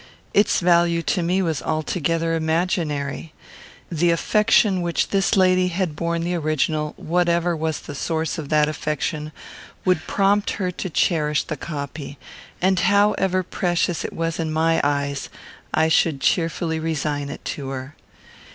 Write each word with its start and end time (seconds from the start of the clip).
Its 0.33 0.61
value 0.61 1.03
to 1.03 1.21
me 1.21 1.43
was 1.43 1.61
altogether 1.61 2.33
imaginary. 2.33 3.33
The 3.91 4.09
affection 4.09 4.81
which 4.81 5.09
this 5.09 5.37
lady 5.37 5.67
had 5.67 5.95
borne 5.95 6.23
the 6.23 6.33
original, 6.33 6.95
whatever 6.97 7.55
was 7.55 7.79
the 7.81 7.93
source 7.93 8.39
of 8.39 8.49
that 8.49 8.67
affection, 8.67 9.31
would 9.85 10.07
prompt 10.07 10.53
her 10.53 10.71
to 10.71 10.89
cherish 10.89 11.43
the 11.43 11.55
copy, 11.55 12.17
and, 12.63 12.79
however 12.79 13.43
precious 13.43 14.03
it 14.03 14.11
was 14.13 14.39
in 14.39 14.51
my 14.51 14.81
eyes, 14.83 15.29
I 15.71 15.87
should 15.87 16.19
cheerfully 16.19 16.79
resign 16.79 17.29
it 17.29 17.45
to 17.45 17.69
her. 17.69 17.95